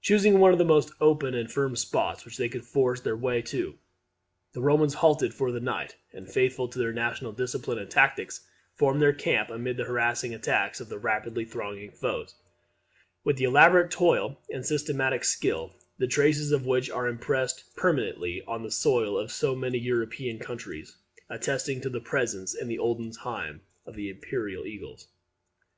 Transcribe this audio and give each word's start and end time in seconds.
Choosing 0.00 0.38
one 0.40 0.52
of 0.52 0.56
the 0.58 0.64
most 0.64 0.92
open 0.98 1.34
and 1.34 1.52
firm 1.52 1.76
spots 1.76 2.24
which 2.24 2.38
they 2.38 2.48
could 2.48 2.64
force 2.64 3.02
their 3.02 3.14
way 3.18 3.42
to, 3.42 3.74
the 4.54 4.62
Romans 4.62 4.94
halted 4.94 5.34
for 5.34 5.52
the 5.52 5.60
night; 5.60 5.94
and, 6.10 6.26
faithful 6.26 6.68
to 6.68 6.78
their 6.78 6.94
national 6.94 7.32
discipline 7.32 7.78
and 7.78 7.90
tactics, 7.90 8.46
formed 8.76 9.02
their 9.02 9.12
camp 9.12 9.50
amid 9.50 9.76
the 9.76 9.84
harassing 9.84 10.32
attacks 10.34 10.80
of 10.80 10.88
the 10.88 10.96
rapidly 10.98 11.44
thronging 11.44 11.90
foes, 11.90 12.34
with 13.24 13.36
the 13.36 13.44
elaborate 13.44 13.90
toil 13.90 14.38
and 14.50 14.64
systematic 14.64 15.22
skill, 15.22 15.74
the 15.98 16.06
traces 16.06 16.50
of 16.50 16.64
which 16.64 16.88
are 16.88 17.06
impressed 17.06 17.64
permanently 17.76 18.42
on 18.48 18.62
the 18.62 18.70
soil 18.70 19.18
of 19.18 19.30
so 19.30 19.54
many 19.54 19.76
European 19.76 20.38
countries, 20.38 20.96
attesting 21.28 21.78
the 21.82 22.00
presence 22.00 22.54
in 22.54 22.68
the 22.68 22.78
olden 22.78 23.10
time 23.10 23.60
of 23.84 23.94
the 23.96 24.08
imperial 24.08 24.64
eagles. 24.64 25.08